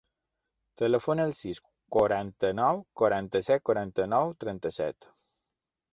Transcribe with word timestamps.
Telefona 0.81 1.27
al 1.29 1.33
sis, 1.39 1.59
quaranta-nou, 1.97 2.81
quaranta-set, 3.03 3.65
quaranta-nou, 3.71 4.37
trenta-set. 4.45 5.11